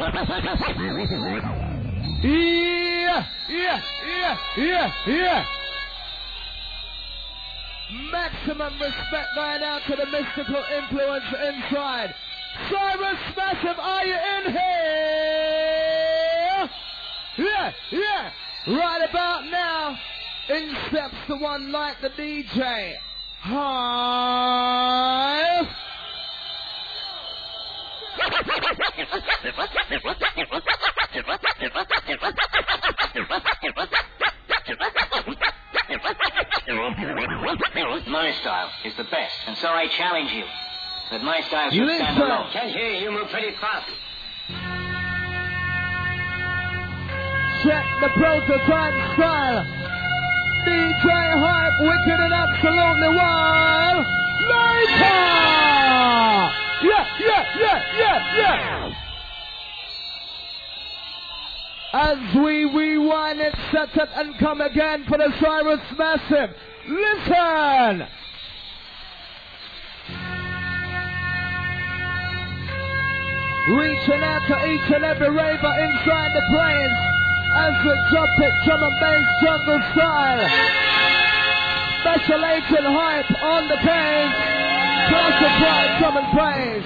Yeah, 0.00 0.16
yeah, 3.50 3.80
yeah, 4.06 4.38
yeah, 4.56 4.92
yeah. 5.06 5.44
Maximum 8.10 8.72
respect 8.80 9.28
going 9.34 9.62
out 9.62 9.82
to 9.88 9.96
the 9.96 10.06
mystical 10.06 10.64
influence 10.74 11.24
inside. 11.44 12.14
Syrous 12.70 13.36
Massive, 13.36 13.78
are 13.78 14.06
you 14.06 14.14
in 14.14 14.44
here? 14.52 14.60
Yeah, 17.36 17.72
yeah. 17.92 18.32
Right 18.68 19.06
about 19.08 19.44
now, 19.50 19.98
in 20.48 20.76
steps 20.88 21.16
the 21.28 21.36
one 21.36 21.72
like 21.72 22.00
the 22.00 22.08
DJ. 22.10 22.94
Hi. 23.42 24.80
My 38.06 38.32
style 38.42 38.70
is 38.84 38.94
the 38.96 39.04
best, 39.04 39.34
and 39.46 39.56
so 39.58 39.68
I 39.68 39.86
challenge 39.96 40.30
you. 40.32 40.44
That 41.10 41.22
my 41.22 41.40
style 41.48 41.70
should 41.70 41.88
stand 41.88 42.16
Listen. 42.16 42.22
alone. 42.22 42.50
Can't 42.52 42.70
hear 42.70 42.90
you, 42.90 43.00
you 43.04 43.10
move 43.10 43.28
pretty 43.30 43.54
fast. 43.60 43.88
Check 47.64 47.84
the 48.00 48.08
prototype 48.16 48.94
style. 49.16 49.64
DJ 50.66 51.06
Hype, 51.40 51.74
wicked 51.80 52.20
and 52.20 52.32
absolutely 52.32 53.08
wild. 53.16 54.06
Later! 54.50 55.30
Yeah, 56.82 57.06
yeah, 57.20 57.44
yeah, 57.58 57.82
yeah, 57.98 58.36
yeah. 58.36 58.92
As 61.92 62.18
we 62.36 62.64
rewind 62.64 63.40
it, 63.40 63.54
set 63.72 63.94
it, 63.96 64.08
and 64.14 64.38
come 64.38 64.60
again 64.60 65.04
for 65.08 65.18
the 65.18 65.28
Syrous 65.40 65.82
Massive. 65.98 66.54
Listen! 66.88 68.06
Reaching 73.76 74.22
out 74.24 74.42
to 74.48 74.66
each 74.66 74.90
and 74.94 75.04
every 75.04 75.30
raver 75.30 75.74
inside 75.84 76.30
the 76.34 76.42
plane 76.48 76.92
as 77.56 77.74
we 77.84 77.94
jump 78.10 78.30
it 78.38 78.52
drum 78.64 78.82
and 78.82 79.00
bass 79.00 79.26
jungle 79.42 79.82
style. 79.92 80.48
Special 82.00 82.44
agent 82.46 82.86
hype 82.86 83.30
on 83.42 83.68
the 83.68 83.76
page. 83.76 84.69
Drum 85.08 86.16
and 86.16 86.36
praise. 86.36 86.84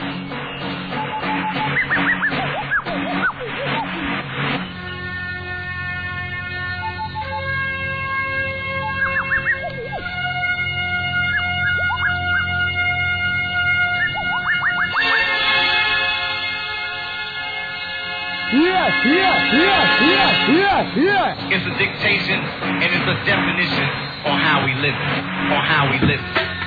Yeah, 18.54 18.86
yeah, 19.06 19.34
yeah, 19.50 19.82
yeah, 20.06 20.52
yeah, 20.54 20.94
yeah. 20.94 21.48
It's 21.50 21.66
a 21.66 21.74
dictation 21.78 22.38
and 22.38 22.82
it's 22.84 23.08
a 23.08 23.16
definition 23.26 23.88
on 24.30 24.38
how 24.38 24.64
we 24.64 24.74
live. 24.74 24.94
On 24.94 25.62
how 25.64 25.90
we 25.90 25.98
live. 26.06 26.63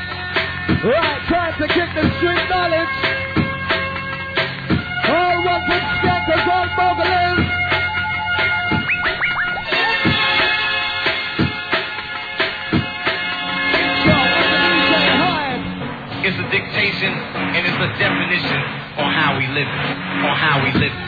Right, 0.67 1.22
time 1.29 1.53
to 1.61 1.67
kick 1.67 1.89
the 1.95 2.03
street 2.17 2.50
knowledge. 2.50 2.95
All 5.07 5.45
one 5.45 5.63
with 5.69 5.85
skankers, 5.95 6.47
all 6.47 6.67
bogglers. 6.75 7.39
Yo, 14.03 14.19
it's 16.27 16.38
the 16.38 16.44
a 16.44 16.47
dictation 16.51 17.13
and 17.13 17.66
it's 17.66 17.79
a 17.79 17.88
definition 17.97 18.61
on 19.00 19.13
how 19.13 19.38
we 19.39 19.47
live. 19.47 19.67
On 19.67 20.35
how 20.35 20.63
we 20.63 20.73
live 20.77 21.06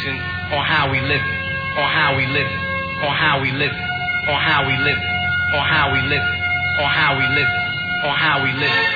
definition 0.00 0.16
on 0.56 0.64
how 0.64 0.90
we 0.90 1.00
live 1.00 1.20
it. 1.20 1.78
On 1.78 1.88
how 1.90 2.16
we 2.16 2.26
live. 2.26 2.46
On 3.02 3.14
how 3.16 3.40
we 3.40 3.50
live 3.52 3.70
it. 3.72 4.30
On 4.30 4.40
how 4.40 4.66
we 4.66 4.76
live. 4.78 4.98
On 5.54 5.64
how 5.64 5.92
we 5.92 6.00
live. 6.08 6.22
On 6.80 6.88
how 6.90 7.18
we 7.18 7.24
live. 7.36 7.48
On 8.04 8.16
how 8.16 8.42
we 8.44 8.52
live. 8.52 8.86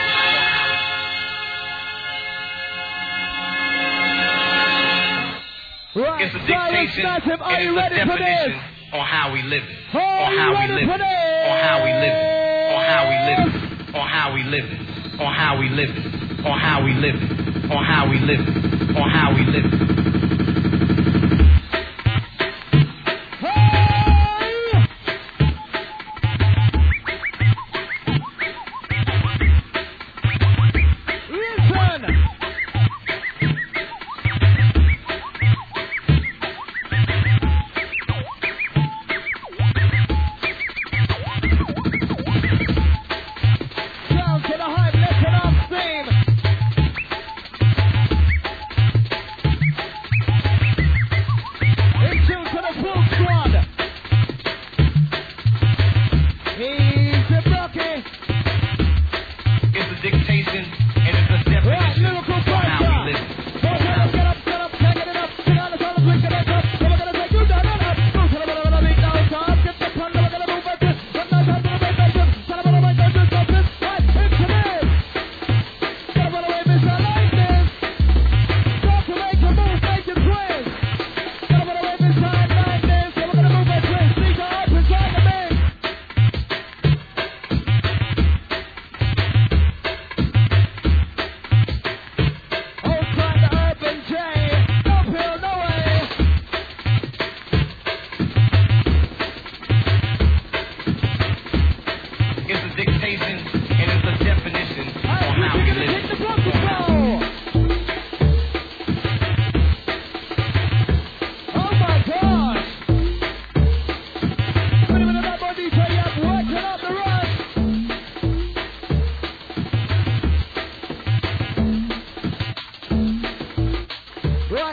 Right, 5.97 6.23
It's 6.27 6.35
a 6.35 6.39
dictation 6.41 7.05
Massive, 7.05 7.41
are 7.41 7.61
you 7.61 7.71
it's 7.71 7.79
a 7.79 7.95
ready 7.95 7.95
for 8.11 8.19
definition 8.19 8.51
this? 8.51 8.95
on 8.95 9.07
how 9.07 9.33
we 9.33 9.43
live 9.43 9.63
it. 9.63 9.95
On 9.95 10.37
how 10.37 10.51
we 10.59 10.67
live 10.75 10.89
it. 10.89 10.91
On 10.91 11.59
how 11.63 11.85
we 11.85 11.93
live 11.93 12.15
it. 12.15 12.75
On 12.75 12.85
how 12.85 13.07
we 13.07 13.19
live 13.23 13.47
it. 13.47 13.95
On 13.95 14.07
how 14.09 14.35
we 14.35 14.43
live 14.43 14.67
it. 14.67 15.21
On 15.21 15.33
how 15.33 15.59
we 15.61 15.69
live 15.69 15.91
it. 15.95 16.45
On 16.45 16.59
how 16.59 16.85
we 16.85 16.95
live 16.95 17.15
it. 17.15 17.71
On 17.71 17.85
how 17.85 18.11
we 18.11 18.19
live 18.19 18.41
it. 18.41 18.97
On 18.97 19.09
how 19.11 19.35
we 19.35 19.45
live 19.47 19.65
it. 19.67 20.64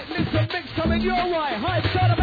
right, 0.09 0.25
Mr. 0.25 0.47
Mix 0.53 0.67
coming 0.75 1.01
your 1.01 1.15
way. 1.15 1.53
High 1.61 1.81
side 1.93 2.11
of 2.11 2.19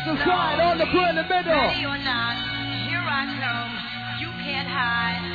left 0.00 0.08
and 0.08 0.18
side, 0.28 0.60
on 0.60 0.78
the 0.78 0.86
floor 0.86 1.08
in 1.08 1.16
the 1.16 1.22
middle. 1.22 1.52
Ready 1.52 1.84
or 1.84 1.98
not, 1.98 2.36
here 2.88 3.04
I 3.04 3.24
come. 3.36 3.72
You 4.20 4.30
can't 4.44 4.68
hide. 4.68 5.29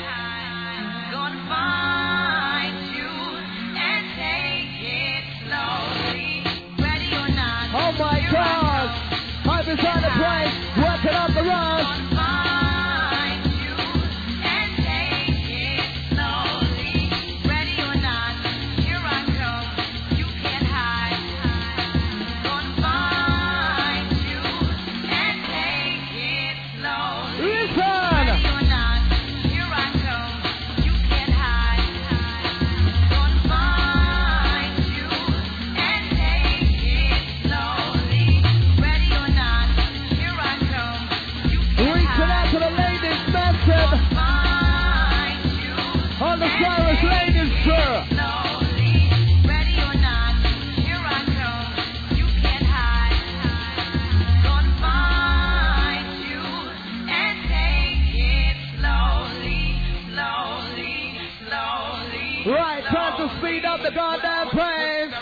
the 63.85 63.91
God 63.93 64.19
that 64.23 64.49
prays. 64.49 65.13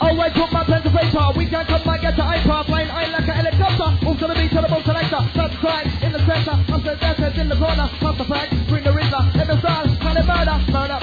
Always 0.00 0.32
put 0.32 0.52
my 0.52 0.64
pen 0.64 0.82
to 0.82 0.90
paper. 0.90 1.26
We 1.36 1.50
can 1.50 1.66
come 1.66 1.82
back 1.84 2.00
get 2.02 2.16
the 2.16 2.22
iPod. 2.22 2.66
Flying 2.66 2.88
high 2.88 3.10
like 3.10 3.26
an 3.26 3.34
helicopter. 3.34 4.06
Move 4.06 4.18
to 4.20 4.26
the 4.28 4.34
beat, 4.34 4.50
to 4.50 4.62
the 4.62 4.68
boat 4.68 4.84
selector. 4.86 5.22
That's 5.34 5.58
right, 5.62 5.86
in 6.02 6.12
the 6.12 6.22
center. 6.22 6.54
I'm 6.70 6.82
the 6.82 6.94
death 6.96 7.36
in 7.36 7.48
the 7.48 7.56
corner. 7.56 7.90
Pop 7.98 8.16
the 8.16 8.24
fact, 8.24 8.54
bring 8.68 8.84
the 8.84 8.92
razor. 8.92 9.22
Let 9.34 9.48
me 9.48 9.58
start. 9.58 9.90
Kind 10.00 10.18
of 10.18 10.26
murder, 10.26 10.56
murder. 10.70 10.99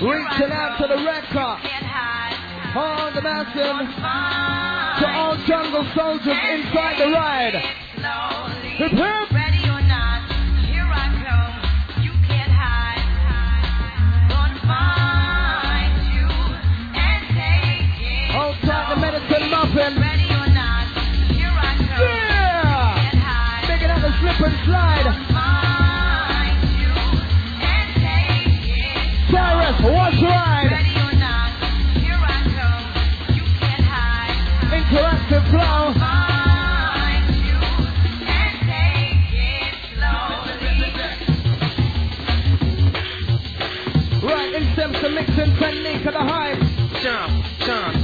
Reaching 0.00 0.50
out 0.50 0.78
to 0.80 0.86
the 0.88 0.96
record. 1.04 1.60
On 2.74 3.14
the 3.14 3.20
mountain. 3.20 3.86
To 5.00 5.06
all 5.12 5.36
jungle 5.46 5.84
soldiers 5.94 6.38
inside 6.48 6.98
the 6.98 7.10
ride. 7.12 7.54
Hip 8.78 8.92
hip. 8.92 9.28
Hold 18.32 18.56
tight 18.62 18.96
the. 18.96 19.96
Ready 20.00 20.24
or 20.32 20.48
not, 20.54 20.86
here 21.28 21.52
I 21.52 21.76
come. 21.76 22.00
Yeah! 22.00 23.68
Making 23.68 23.90
a 24.04 24.12
slip 24.20 24.40
and 24.40 24.56
slide. 24.64 24.99
to 45.00 45.08
mix 45.08 45.30
and 45.30 45.56
blend 45.56 45.86
into 45.86 46.10
the 46.10 46.18
hype. 46.18 46.58
Jump, 47.00 47.44
jump. 47.60 47.99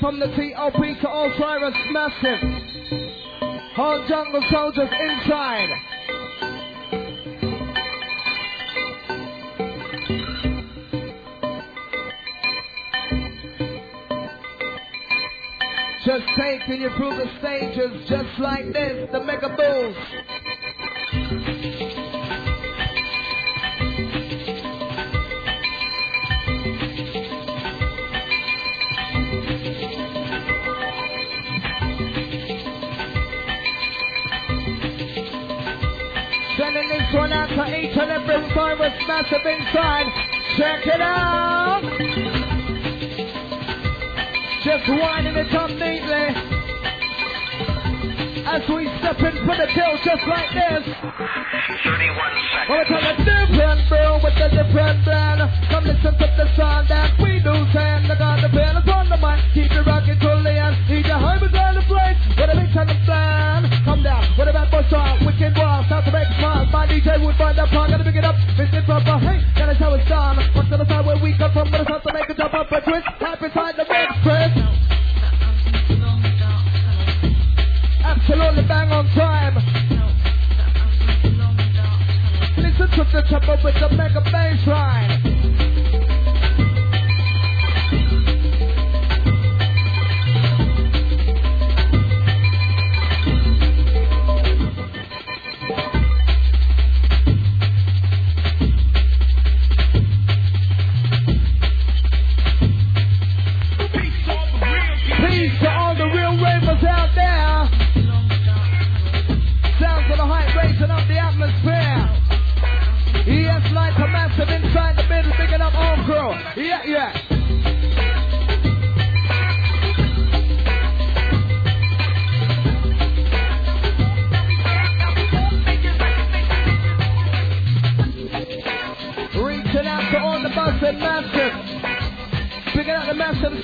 From 0.00 0.20
the 0.20 0.26
TOP 0.26 0.74
to 1.00 1.08
all 1.08 1.32
Osiris 1.32 1.74
Massive. 1.90 2.40
All 3.76 4.06
jungle 4.08 4.42
soldiers 4.50 4.88
inside. 4.88 5.68
Just 16.04 16.24
taking 16.38 16.82
you 16.82 16.90
through 16.96 17.16
the 17.16 17.30
stages 17.40 18.08
just 18.08 18.38
like 18.38 18.72
this, 18.72 19.08
the 19.12 19.20
mega 19.24 19.48
boost. 19.48 20.27
Syrous 38.78 39.08
Massive 39.08 39.44
inside. 39.44 40.06
Check 40.56 40.86
it 40.86 41.00
out. 41.00 41.82
Just 44.62 44.88
winding 44.88 45.34
it 45.34 45.52
up 45.54 45.70
neatly. 45.70 46.26
As 48.46 48.62
we 48.70 48.86
step 49.02 49.18
in 49.18 49.34
for 49.44 49.56
the 49.58 49.66
kill 49.74 49.98
just 50.04 50.22
like 50.30 50.50
this. 50.54 50.84
31 50.94 52.30
seconds. 52.54 52.70
Wanna 52.70 52.84
tell 52.86 53.02
a 53.02 53.16
different 53.18 53.88
bro 53.88 54.20
with 54.22 54.38
a 54.38 54.48
different 54.48 55.02
plan. 55.02 55.38
Come 55.70 55.84
listen 55.84 56.14
to 56.14 56.28
the 56.38 56.46
sound 56.56 56.86
that 56.88 57.18
we 57.18 57.40
do 57.42 57.54
send. 57.74 58.06
I 58.06 58.16
got 58.16 58.42
the 58.42 58.48
pen 58.48 58.76
upon 58.76 59.08
the 59.08 59.18
mic, 59.18 59.42
keep 59.54 59.72
it 59.72 59.86
rocking 59.86 60.20
till 60.20 60.42
the 60.42 60.54
end. 60.54 60.76
Need 60.88 61.06
your 61.06 61.18
hype 61.18 61.42
on 61.42 61.74
the 61.74 61.82
place, 61.82 62.18
with 62.38 62.50
a 62.50 62.54
big 62.54 62.72
time 62.72 62.88
of 62.88 63.02
plan. 63.04 63.66
Come 63.84 64.02
down, 64.04 64.22
with 64.38 64.48
a 64.48 64.52
bad 64.52 64.70
make 66.10 66.28
smile. 66.38 66.66
My 66.72 66.86
DJ 66.86 67.24
would 67.24 67.36
find 67.36 67.58
that 67.58 67.68
part, 67.68 67.90
gotta 67.90 68.04
pick 68.04 68.16
it 68.16 68.24
up, 68.24 68.34
it's 68.58 68.72
it 68.72 68.84
proper. 68.84 69.18
Hey, 69.18 69.40
that 69.56 69.68
is 69.70 69.78
how 69.78 69.94
it's 69.94 70.08
done. 70.08 70.36
What's 70.54 70.70
the 70.70 70.84
side 70.86 71.06
where 71.06 71.18
we 71.22 71.36
come 71.36 71.52
from, 71.52 71.70
but 71.70 71.80
it's 71.80 71.90
not 71.90 72.02
to 72.04 72.12
make 72.12 72.28
a 72.28 72.34
jump 72.34 72.54
up 72.54 72.70
a 72.72 72.80
twist. 72.80 73.06
Tap 73.18 73.42
inside 73.42 73.74
the 73.76 73.86
red 73.88 74.08
press. 74.22 74.52
Absolutely 78.04 78.64
bang 78.68 78.90
on 78.92 79.06
time. 79.14 79.54
Listen 82.56 82.88
to 82.90 83.04
the 83.12 83.22
trouble 83.28 83.58
with 83.62 83.74
the 83.74 83.88
mega 83.96 84.20
bass 84.32 84.66
line. 84.66 85.27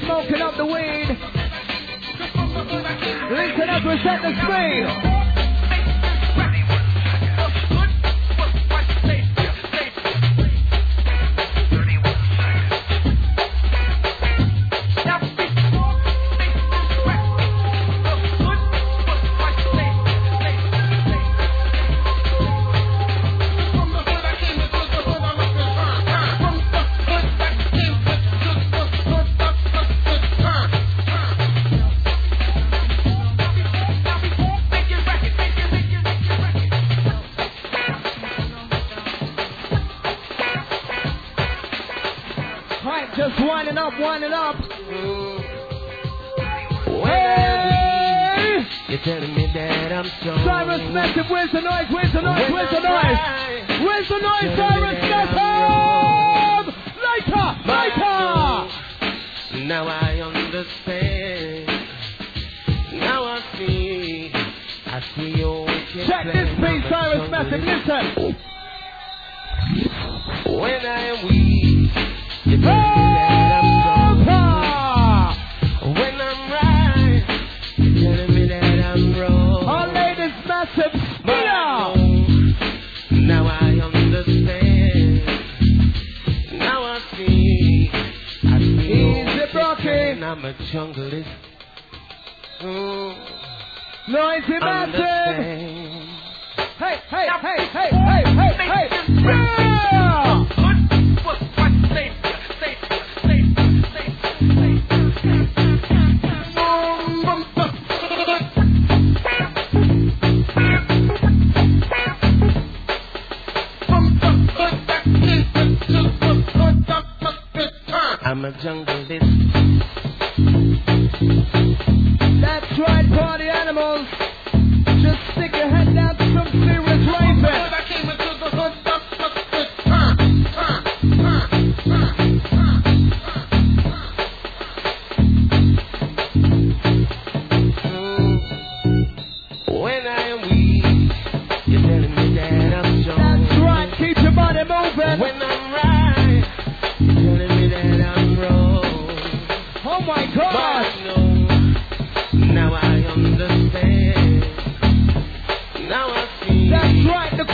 Smoking 0.04 0.42
up 0.42 0.56
the 0.56 0.66
weed. 0.66 1.18
Listen 3.30 3.68
up, 3.70 3.84
reset 3.84 4.22
the 4.22 4.32
speed. 4.44 5.13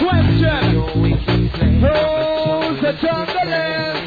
Question. 0.00 0.72
Your 0.72 0.96
wicked 1.02 1.52
plan. 1.52 1.80
Who's 1.80 2.80
the 2.82 2.92
juggler? 3.00 3.99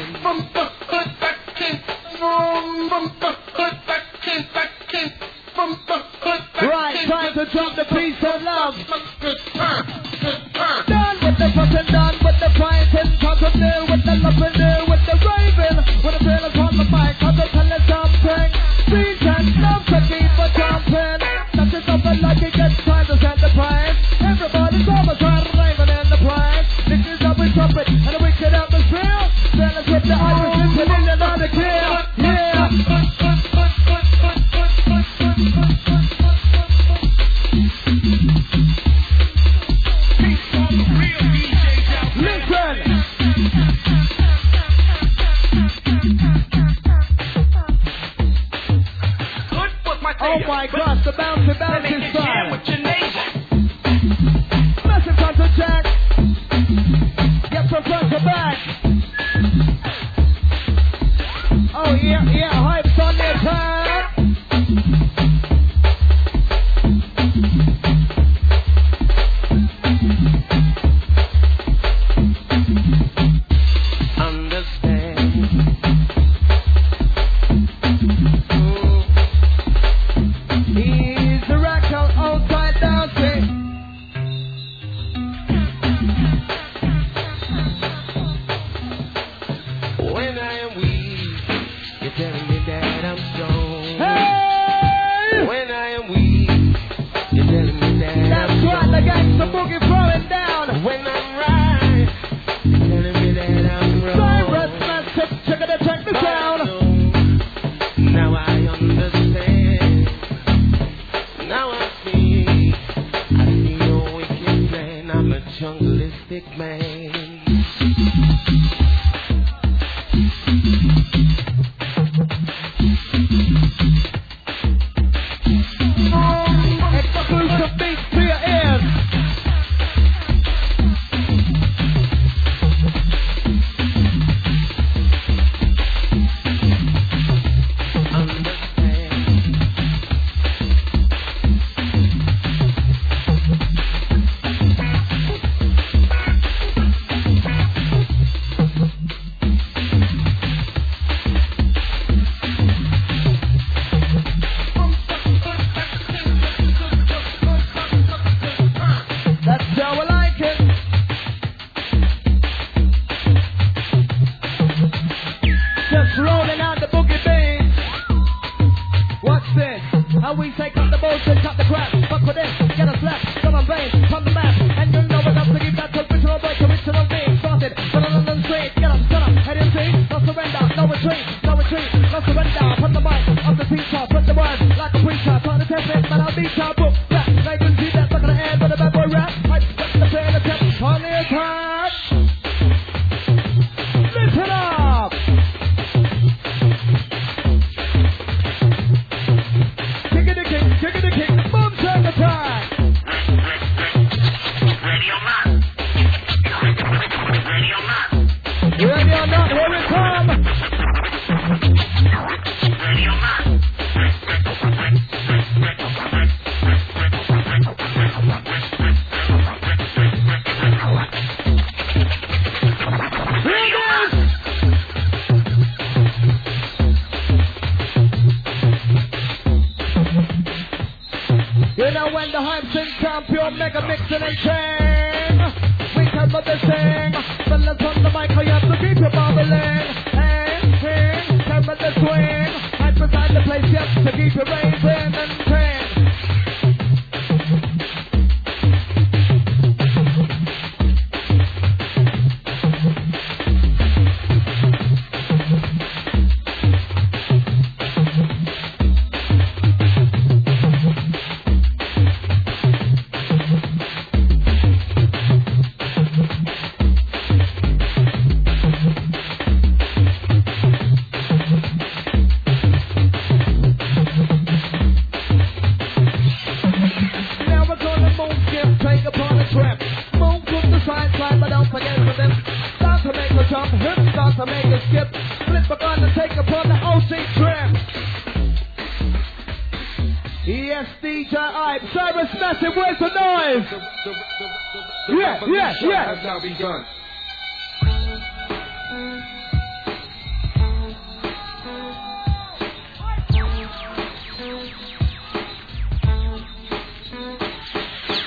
been. 296.52 296.84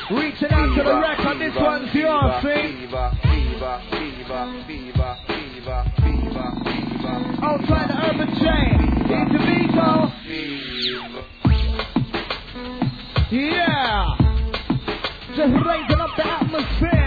Reaching 0.10 0.51
out 0.51 0.75
to 0.75 0.84
the 0.84 0.95
record, 0.99 1.27
on 1.27 1.39
this 1.39 1.56
one's 1.56 1.93
yours, 1.93 2.41
see? 2.41 2.88
Outside 7.43 7.89
the 7.89 7.97
urban 8.10 8.30
chain, 8.39 8.77
into 9.12 9.39
Vito. 9.45 10.12
Yeah, 13.30 14.17
just 15.36 15.53
raising 15.65 15.99
up 15.99 16.15
the 16.15 16.25
atmosphere. 16.25 17.07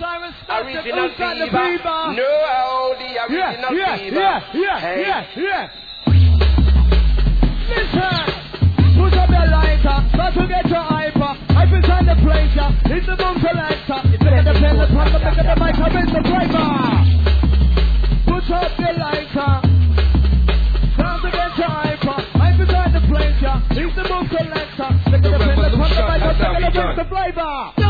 original 0.00 1.08
believer. 1.16 2.14
No, 2.16 2.30
all 2.56 2.94
the 2.96 3.10
original 3.28 3.76
yeah, 3.76 3.96
believer. 3.96 4.16
Yeah, 4.16 4.40
yeah, 4.54 4.80
hey. 4.80 5.02
yeah, 5.02 5.26
yeah. 5.36 5.68
Listen, 7.68 8.24
put 8.96 9.14
up 9.14 9.30
your 9.30 9.46
lighter, 9.46 9.98
start 10.14 10.34
to 10.34 10.46
get 10.48 10.66
your 10.68 10.82
hyper. 10.82 11.36
Life 11.54 11.72
is 11.76 11.90
under 11.90 12.16
pressure, 12.24 12.70
it's 12.86 13.06
the 13.06 13.16
boom 13.16 13.36
collector. 13.40 14.00
It's 14.10 14.24
the 14.24 14.30
the 14.30 14.54
pen, 14.58 14.78
the 14.78 14.86
pump, 14.88 15.12
the 15.12 15.18
back 15.20 15.36
the 15.36 15.54
mic, 15.60 15.78
up 15.78 15.92
in 15.92 16.06
the 16.08 16.22
flavour. 16.24 16.70
Put 18.24 18.50
up 18.50 18.72
your 18.80 18.94
lighter, 18.96 19.52
start 20.96 21.18
to 21.22 21.30
get 21.30 21.52
your 21.60 21.70
hyper. 21.70 22.18
Life 22.40 22.60
is 22.60 22.72
under 22.72 23.02
pressure, 23.04 23.56
it's 23.76 23.94
the 23.96 24.04
boom 24.08 24.24
collector. 24.32 24.90
Look 25.12 25.24
at 25.24 25.30
the 25.30 25.38
pen, 25.38 25.56
the 25.60 25.76
pump, 25.76 25.92
the 25.92 26.02
back 26.08 26.20
the 26.20 26.32
mic, 26.32 26.64
up 26.64 26.88
in 26.88 26.96
the 26.96 27.04
driver. 27.04 27.89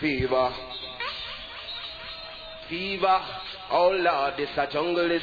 fever. 0.00 0.54
Fever, 2.68 3.20
oh 3.70 3.90
Lord, 3.90 4.34
this 4.36 4.50
a 4.56 4.66
jungle 4.72 5.10
is 5.10 5.22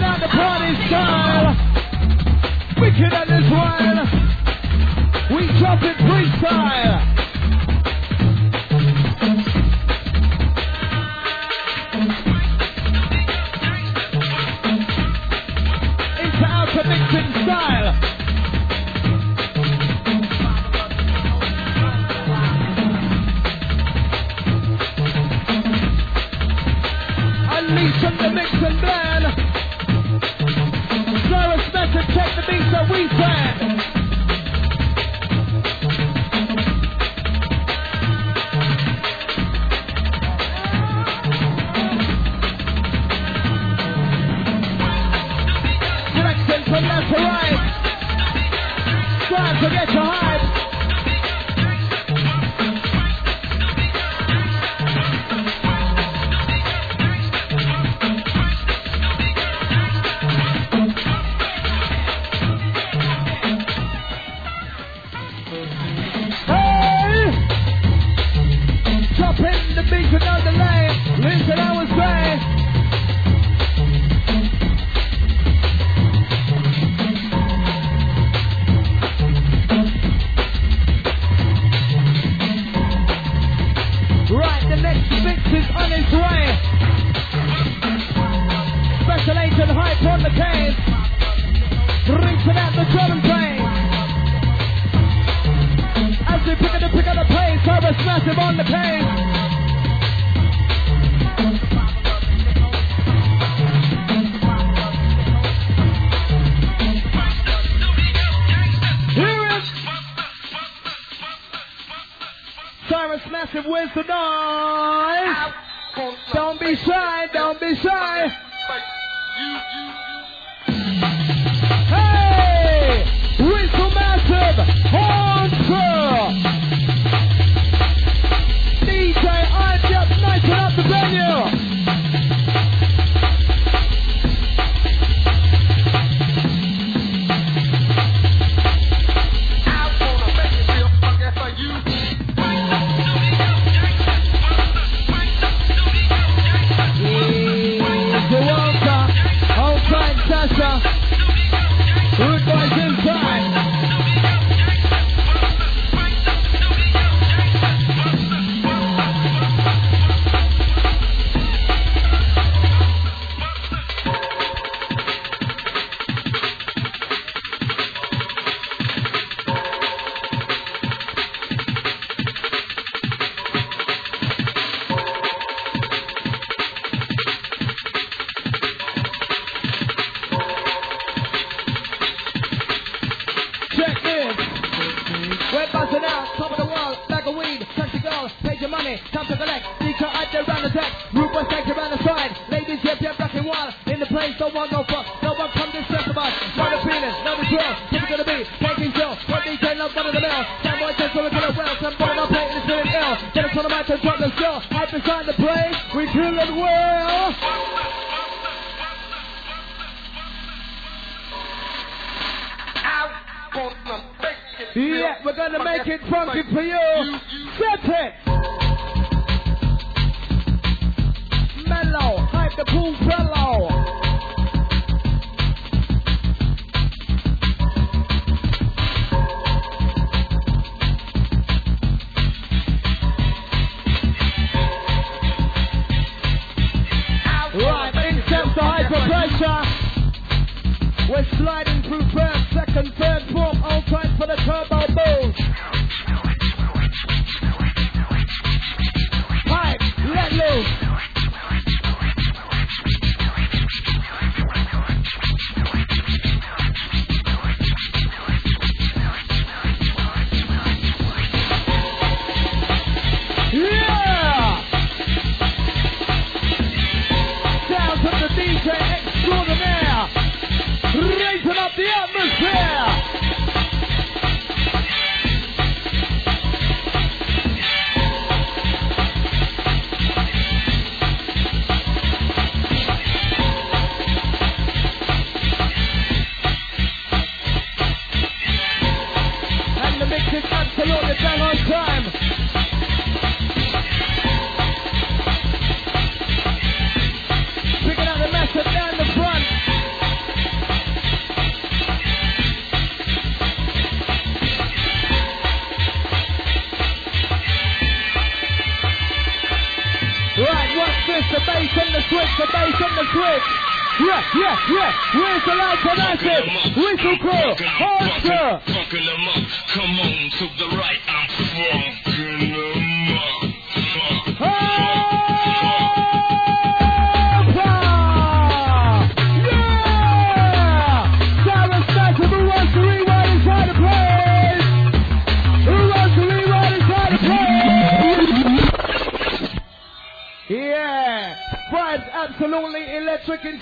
Wicked 0.00 0.14
at 0.14 0.20
the 0.20 0.28
party 0.28 0.86
style. 0.88 1.56
Wicked 2.80 3.12
at 3.12 3.28
this 3.28 3.50
wild. 3.50 4.08
We 5.36 5.46
drop 5.58 5.82
it 5.82 5.96
freestyle. 5.98 6.99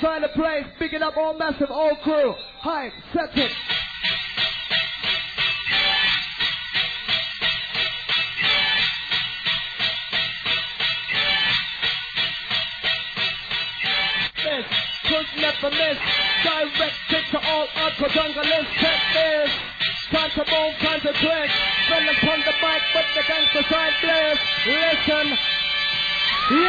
trying 0.01 0.22
place, 0.28 0.64
pick 0.78 0.90
Picking 0.90 1.03
up 1.03 1.16
all 1.16 1.34
massive, 1.34 1.70
all 1.70 1.96
crew. 2.03 2.34
Hype, 2.61 2.92
set 3.12 3.36
it. 3.36 3.53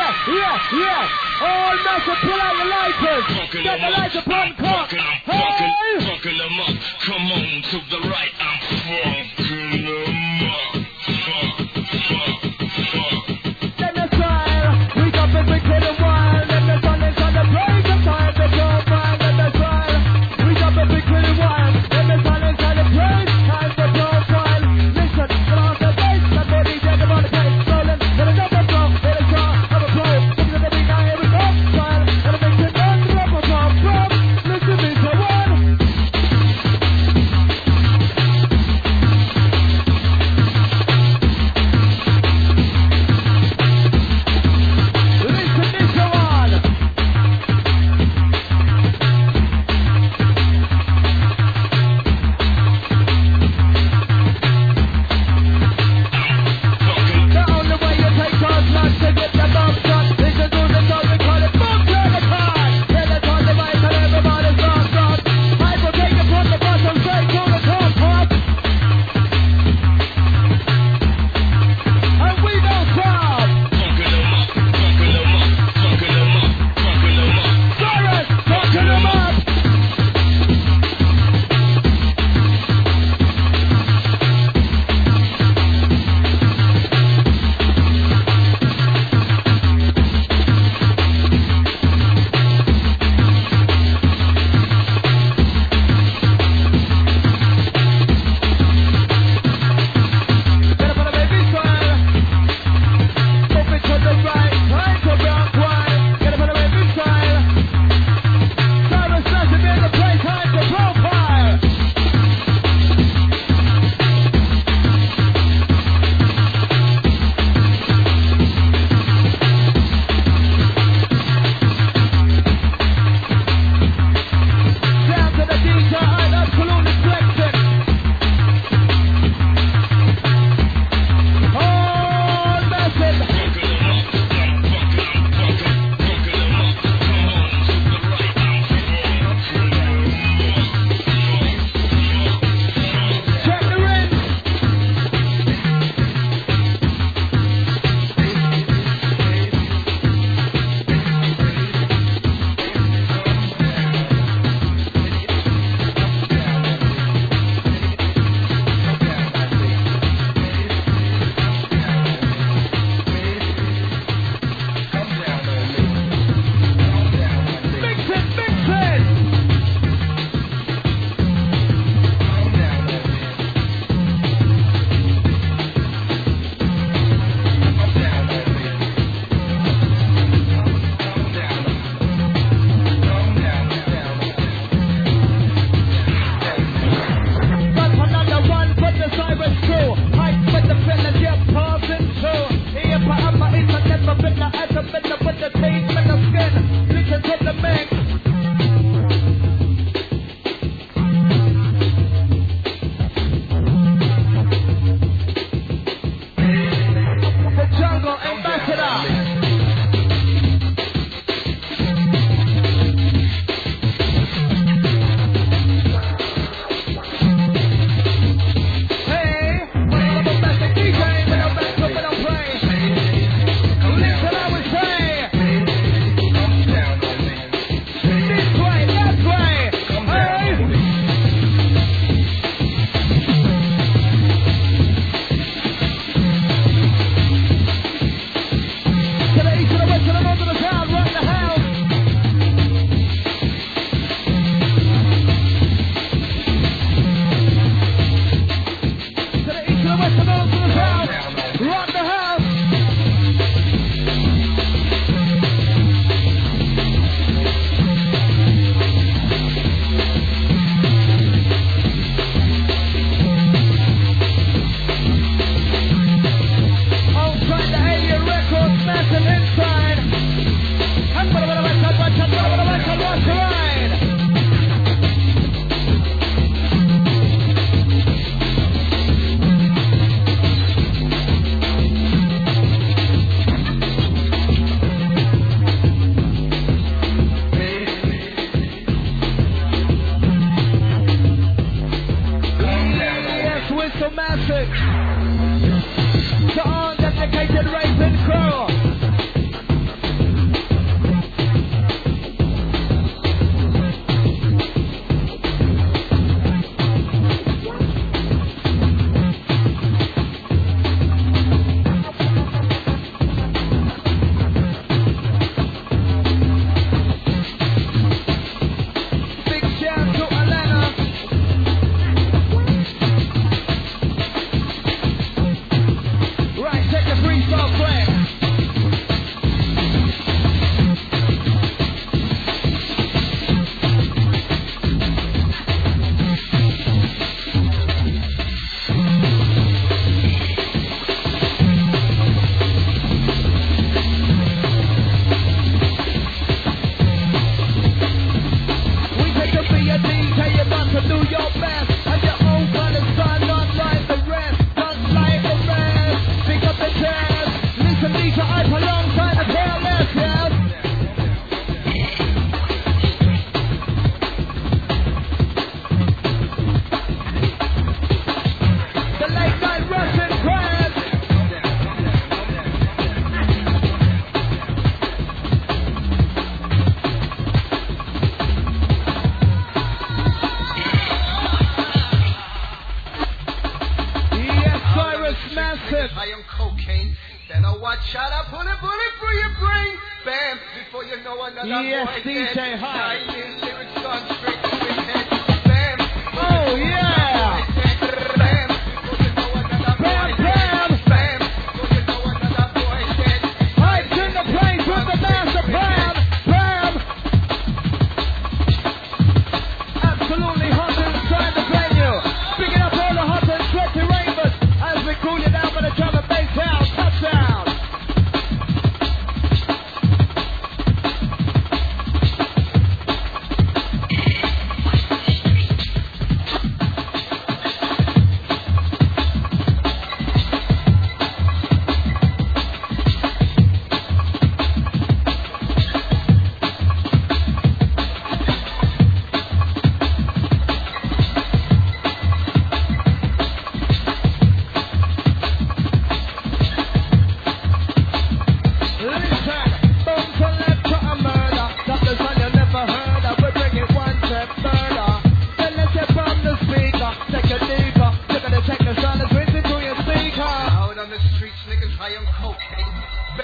yeah, 0.09 0.33
yeah, 0.33 0.57
yeah. 0.73 1.45
All 1.45 1.75
night 1.85 2.03
pull 2.21 2.41
out 2.41 2.55
the 2.57 2.65
lighters. 2.65 3.25
Get 3.63 3.79
the 3.79 3.89
lights 3.89 4.15
upon 4.15 4.55
cock. 4.55 4.89
Fucking, 4.89 4.99
hey. 4.99 5.21
fucking, 5.25 6.07
fucking 6.07 6.37
them 6.37 6.59
up. 6.59 6.75
Come 7.05 7.31
on 7.31 7.61
to 7.69 7.77
the 7.89 8.09
right, 8.09 8.33
I'm 8.39 8.59
strong. 8.61 9.28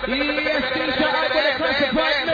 Yes, 0.08 0.62
DJ, 0.74 1.02
I 1.02 1.28
got 1.30 1.54
a 1.54 1.58
classic 1.58 2.25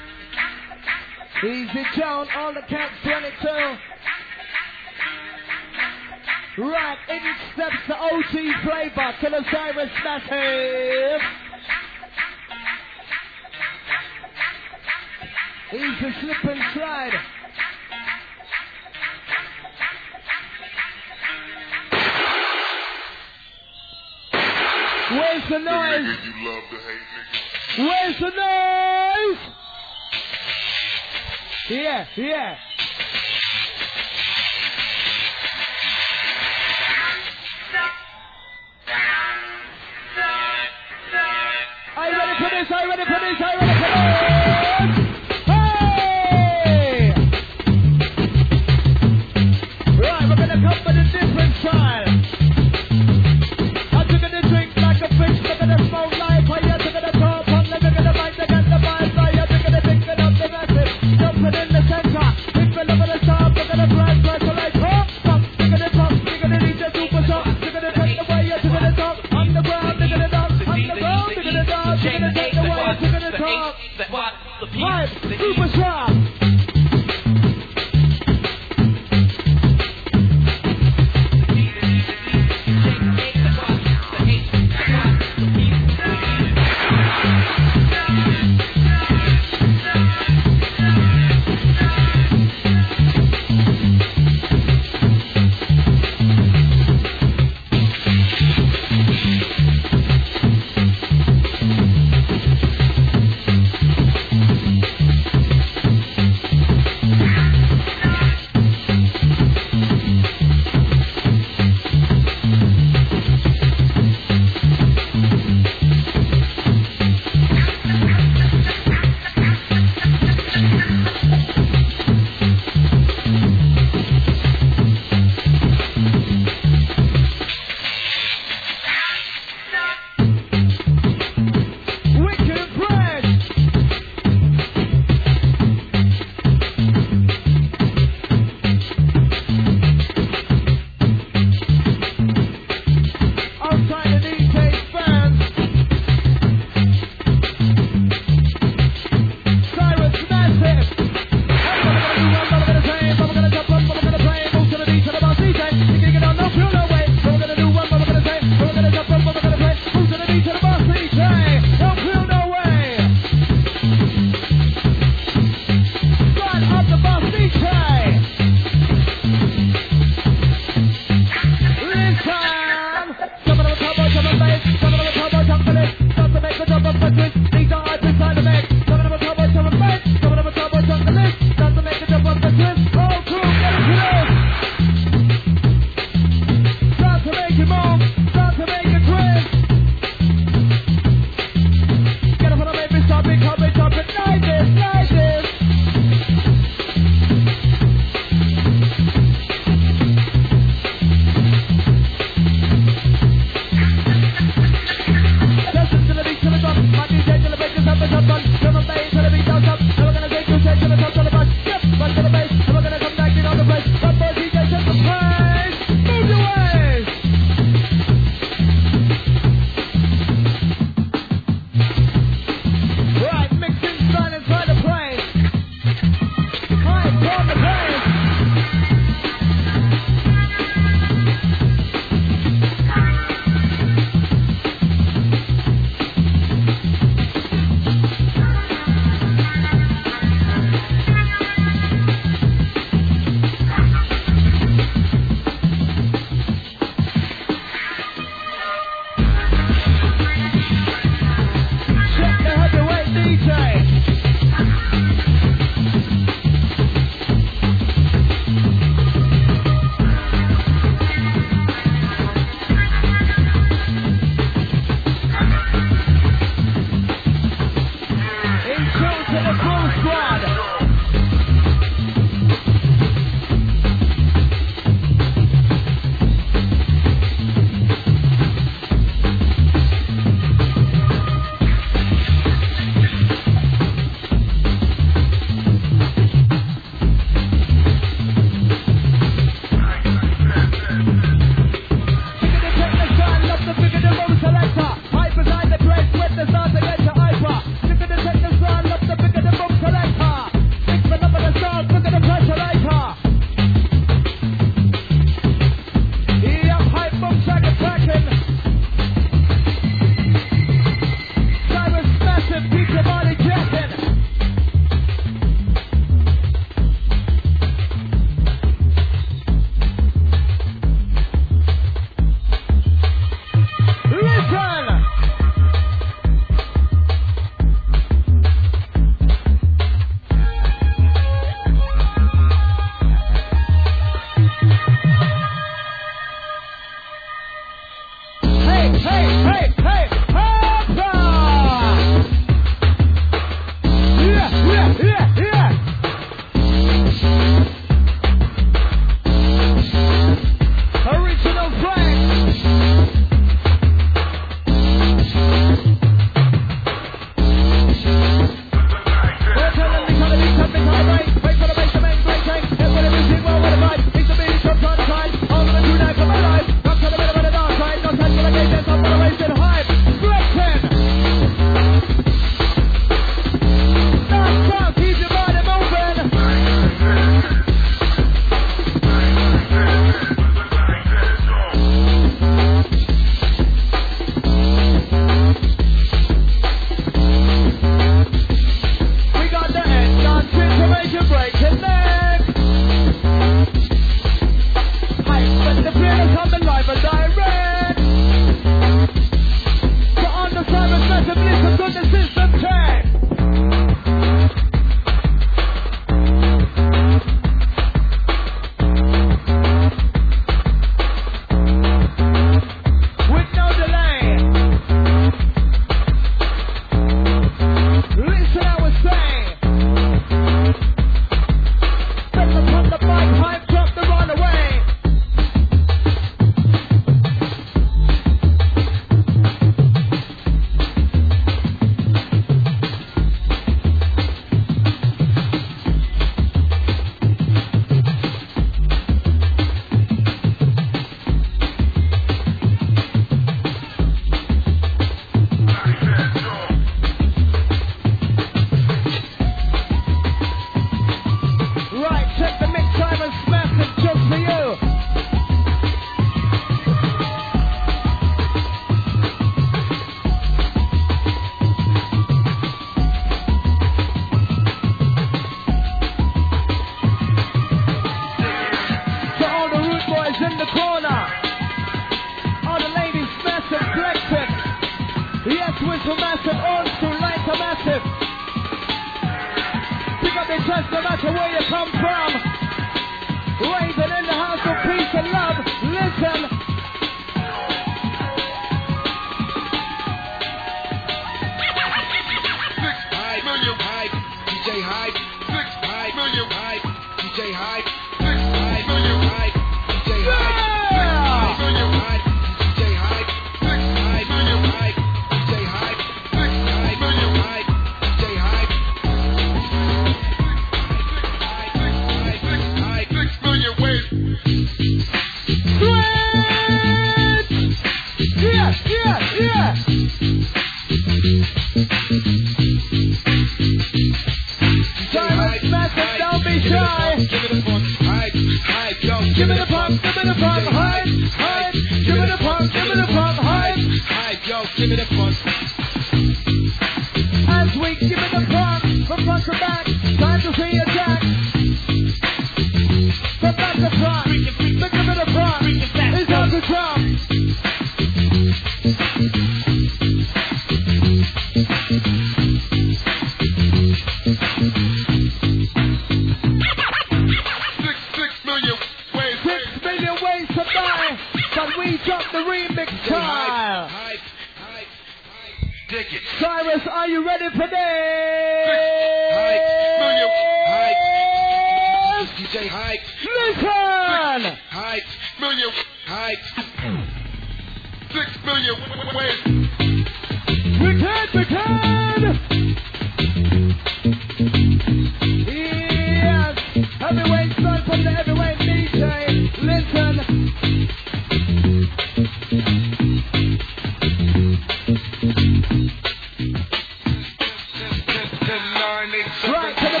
Right 599.48 599.74
to 599.76 599.88
the. 599.90 600.00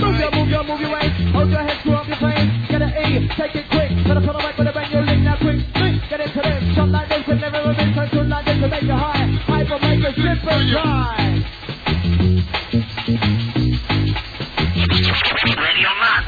Move 0.00 0.18
your, 0.18 0.30
move 0.32 0.48
your, 0.48 0.64
move 0.64 0.80
your. 0.80 0.98
Hold 1.32 1.50
your 1.50 1.62
head, 1.62 1.78
screw 1.80 1.94
up 1.94 2.06
your. 2.08 2.18
Get 2.68 2.82
an 2.82 2.90
E, 2.90 3.28
take 3.36 3.54
it 3.56 3.64
quick. 3.70 3.90
Put 4.06 4.16
away. 4.16 5.16
Now 5.22 5.36
quick. 5.36 5.60
Get 6.10 6.20
into 6.20 6.42
this. 6.42 6.76
Like 6.76 7.08
this, 7.08 7.26
never 7.40 7.62
like 8.28 8.44
this 8.44 8.60
to 8.60 8.68
make 8.68 8.82
you. 8.82 8.92
I 8.92 9.64
will 9.68 9.78
make 9.80 10.00
you 10.00 10.12
and. 10.12 11.42
Ready 15.56 15.84
or 15.86 15.96
not. 16.00 16.24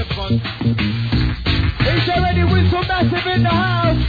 Is 0.00 0.08
already 2.08 2.44
with 2.44 2.70
so 2.70 2.80
massive 2.88 3.26
in 3.26 3.42
the 3.42 3.50
house. 3.50 3.99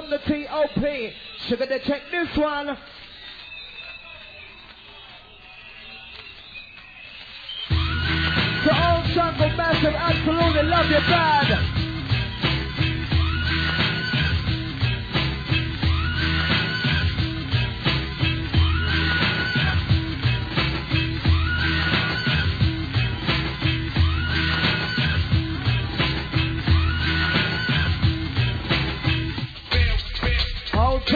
From 0.00 0.10
the 0.10 0.18
T.O.P. 0.18 1.12
Sugar, 1.48 1.66
they 1.66 1.80
check 1.80 2.02
this 2.12 2.28
one. 2.36 2.76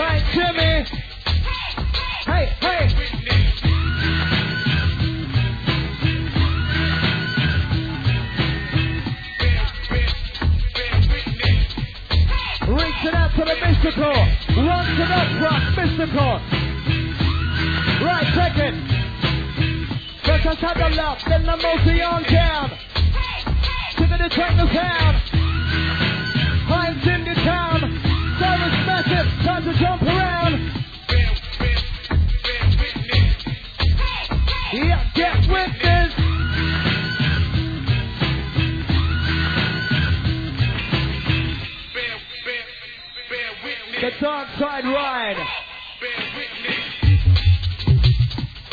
right 0.03 0.23
to. 0.35 0.89
Hey, 2.27 2.47
hey. 2.61 2.85
Reaching 12.69 13.15
out 13.15 13.31
to 13.37 13.45
the 13.45 13.57
mystical. 13.63 14.17
run 14.67 14.87
to 14.97 15.05
up 15.05 15.31
rock, 15.43 15.63
mystical. 15.77 16.33
Right, 18.05 18.29
second. 18.35 18.75
Let 20.27 20.47
us 20.47 20.59
have 20.59 20.77
the 20.79 20.97
lap, 20.97 21.19
then 21.29 21.47
the 21.47 21.57
multi 21.57 22.03
on 22.03 22.25
town. 22.25 22.71
Singing 23.97 24.19
the 24.19 24.29
train 24.31 24.59
of 24.59 24.69
town. 24.71 25.21
I'm 26.69 26.99
in 27.09 27.25
the 27.25 27.35
town. 27.35 27.72
To 29.63 29.73
jump 29.79 30.03
around. 30.03 30.73
Yeah, 34.73 35.11
get 35.15 35.37
with 35.49 35.71
this. 35.81 36.15
The 44.01 44.11
dark 44.21 44.49
side 44.59 44.85
ride. 44.85 45.37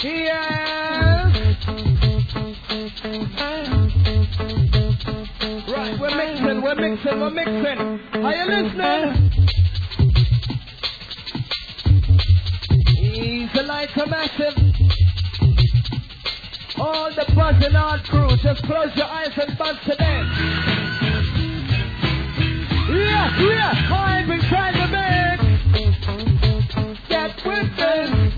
Yes. 0.03 1.35
Right, 5.67 5.99
we're 5.99 6.15
mixing, 6.15 6.61
we're 6.63 6.75
mixing, 6.75 7.19
we're 7.19 7.29
mixing. 7.29 8.23
Are 8.23 8.35
you 8.35 8.45
listening? 8.45 9.28
Party 13.59 13.67
like 13.67 13.95
a 13.97 14.05
massive. 14.05 14.55
All 16.77 17.09
the 17.13 17.25
buzzing 17.35 17.75
and 17.75 18.03
crew, 18.03 18.29
just 18.37 18.63
close 18.63 18.95
your 18.95 19.05
eyes 19.05 19.31
and 19.35 19.57
buzz 19.57 19.75
to 19.85 19.95
dance. 19.95 20.29
Yeah, 22.89 23.39
yeah, 23.39 23.89
I've 23.91 24.27
been 24.27 24.41
trying 24.41 24.73
to 24.75 24.87
make 24.87 25.39
that 27.09 27.45
with 27.45 28.28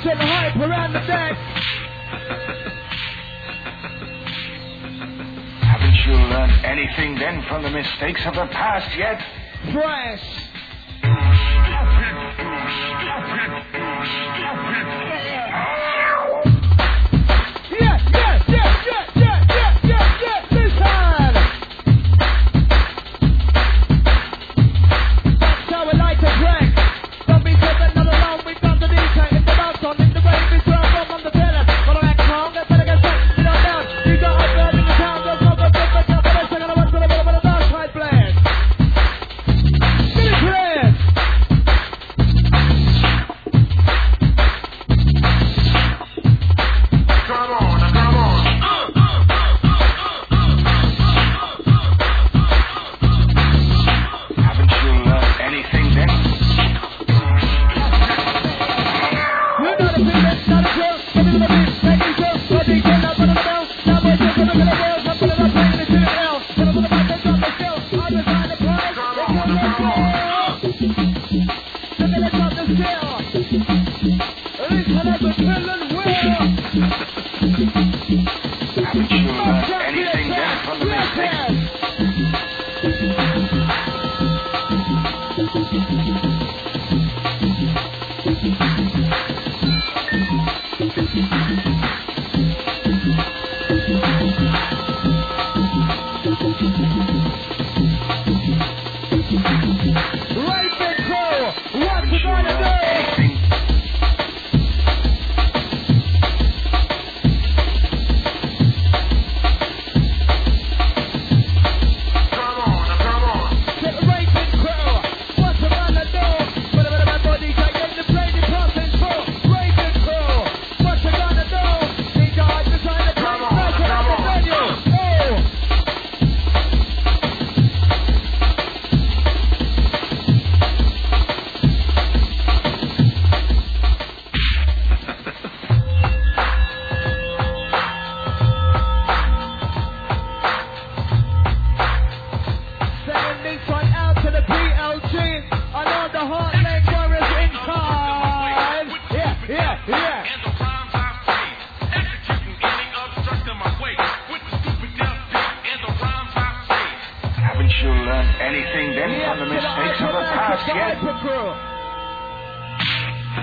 H 0.00 0.06
and 0.06 0.18
hype 0.18 0.56
around 0.56 0.94
the 0.94 1.00
deck. 1.00 1.36
Haven't 5.60 6.06
you 6.06 6.14
learned 6.14 6.64
anything 6.64 7.16
then 7.16 7.42
from 7.42 7.62
the 7.62 7.70
mistakes 7.70 8.24
of 8.24 8.34
the 8.34 8.46
past 8.46 8.96
yet? 8.96 9.20
Fresh. 9.74 10.49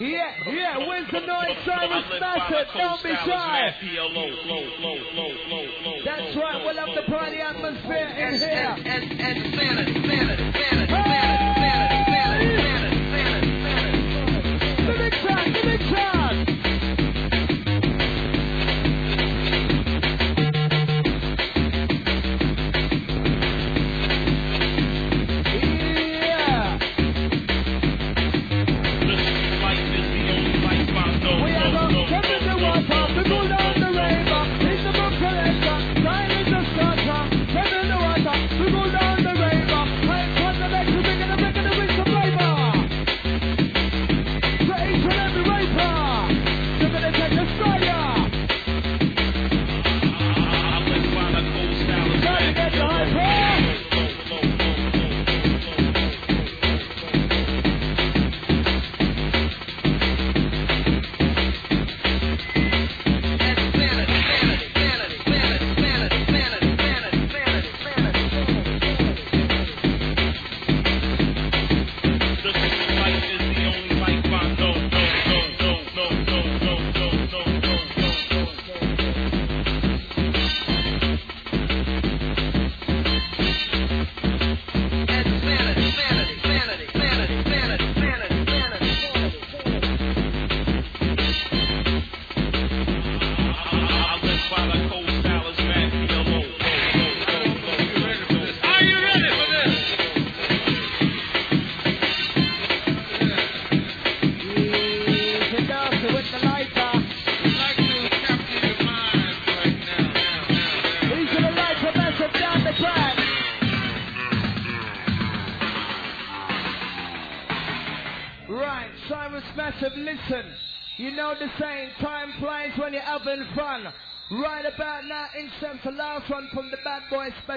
Yeah, 0.00 0.32
yeah, 0.46 0.78
when's 0.88 1.10
the 1.12 1.20
noise 1.20 1.60
service 1.66 2.08
method? 2.08 2.66
Don't 2.72 3.02
be 3.02 3.10
shy. 3.10 3.74
That's 6.06 6.36
right, 6.36 6.64
we'll 6.64 6.76
have 6.76 6.94
the 6.96 7.02
party 7.02 7.36
atmosphere 7.36 8.08
in 8.08 8.38
here. 8.38 8.76
And, 8.78 9.12
and, 9.12 9.20
and, 9.20 10.00
and, 10.00 10.39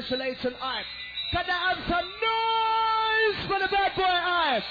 congratulations, 0.08 0.56
Art. 0.62 0.86
Can 1.32 1.46
I 1.48 1.74
have 1.74 1.78
some 1.88 2.08
noise 2.22 3.48
for 3.48 3.60
the 3.60 3.68
bad 3.72 3.96
boy 3.96 4.04
Art? 4.04 4.64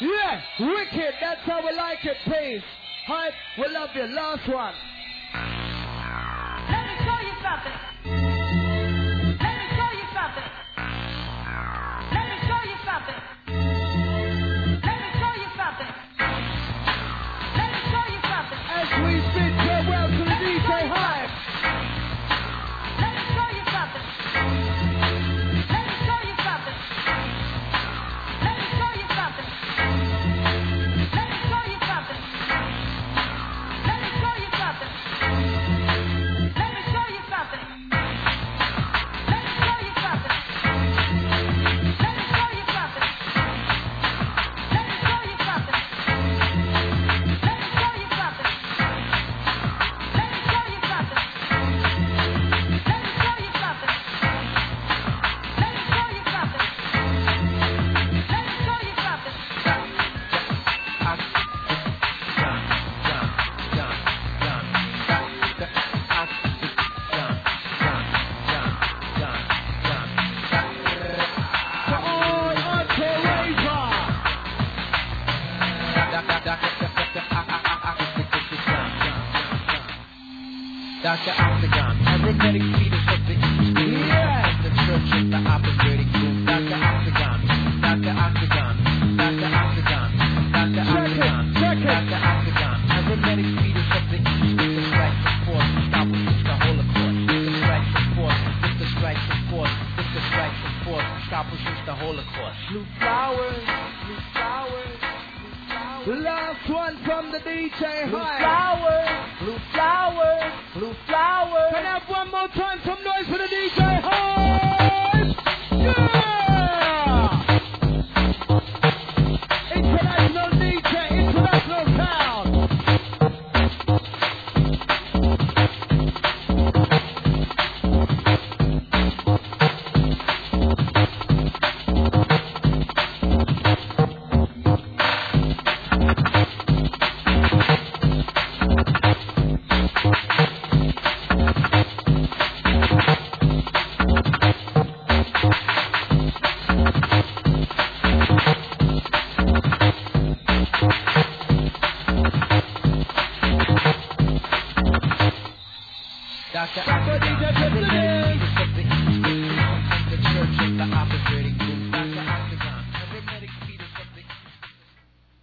Yeah, 0.00 0.40
wicked. 0.60 1.14
That's 1.20 1.40
how 1.42 1.64
we 1.64 1.76
like 1.76 2.04
it. 2.04 2.16
Please, 2.24 2.62
Hype, 3.06 3.32
we 3.58 3.68
love 3.68 3.90
you. 3.94 4.04
Last 4.04 4.48
one. 4.48 4.74
Let 6.70 6.86
me 6.86 6.96
show 7.04 7.26
you 7.26 7.34
something. 7.42 7.87